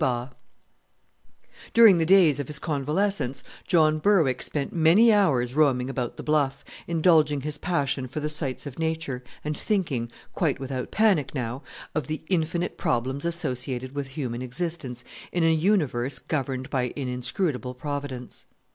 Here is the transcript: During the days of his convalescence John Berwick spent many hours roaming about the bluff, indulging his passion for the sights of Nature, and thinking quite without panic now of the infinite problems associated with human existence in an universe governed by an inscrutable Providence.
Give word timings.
During 1.75 1.99
the 1.99 2.07
days 2.07 2.39
of 2.39 2.47
his 2.47 2.57
convalescence 2.57 3.43
John 3.67 3.99
Berwick 3.99 4.41
spent 4.41 4.73
many 4.73 5.13
hours 5.13 5.53
roaming 5.53 5.91
about 5.91 6.17
the 6.17 6.23
bluff, 6.23 6.65
indulging 6.87 7.41
his 7.41 7.59
passion 7.59 8.07
for 8.07 8.19
the 8.19 8.27
sights 8.27 8.65
of 8.65 8.79
Nature, 8.79 9.23
and 9.45 9.55
thinking 9.55 10.09
quite 10.33 10.59
without 10.59 10.89
panic 10.89 11.35
now 11.35 11.61
of 11.93 12.07
the 12.07 12.23
infinite 12.29 12.79
problems 12.79 13.25
associated 13.25 13.91
with 13.91 14.07
human 14.07 14.41
existence 14.41 15.03
in 15.31 15.43
an 15.43 15.59
universe 15.59 16.17
governed 16.17 16.71
by 16.71 16.85
an 16.97 17.07
inscrutable 17.07 17.75
Providence. 17.75 18.47